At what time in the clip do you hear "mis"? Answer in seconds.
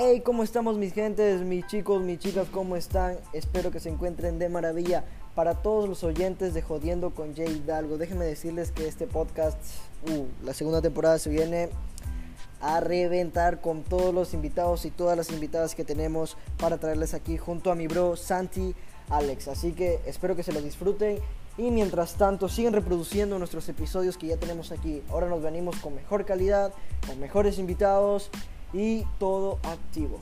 0.78-0.92, 1.40-1.66, 2.00-2.20